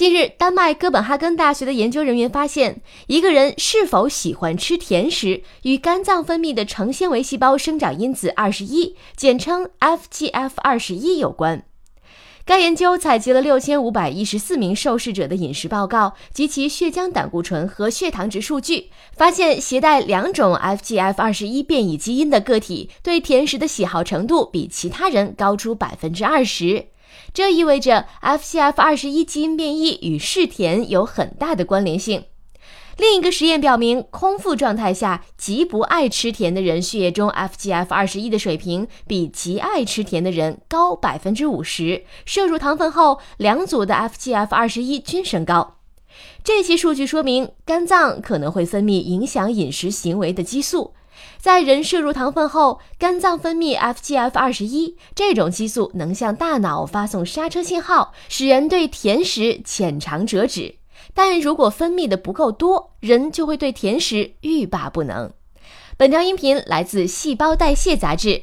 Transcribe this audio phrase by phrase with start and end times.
[0.00, 11.64] 近日，丹麦哥本哈根大学的研究人员发现，一个人是否喜欢吃甜食与肝脏分泌的成纤维细胞生长因子二十一（简称 FGF 二十一）有关。
[12.46, 26.86] 该研究采集了六千五百一十四名受试者的饮食报告及其血浆胆固醇和血糖值数据，发现携带两种 FGF 二十一变异基因的个体对甜食的喜好程度比其他人高出百分之二十。
[27.32, 32.24] 这意味着 FGF 二十一基因变异与嗜甜有很大的关联性。
[32.96, 42.04] 另一个实验表明，空腹状态下极不爱吃甜的人血液中 FGF 二十一的水平比极爱吃甜的人高百分之五十。
[42.26, 45.78] 摄入糖分后，两组的 FGF 二十一均升高。
[46.44, 50.92] 这些数据说明，肝脏可能会分泌影响饮食行为的激素。
[51.38, 60.76] 在人摄入糖分后，肝脏分泌 FGF 二十一，这种激素能向大脑发送刹车信号，使人对甜食浅尝辄止。
[61.14, 65.32] 但如果分泌的不够多，人就会对甜食欲罢不能。
[65.96, 68.42] 本条音频来自《细胞代谢》杂志。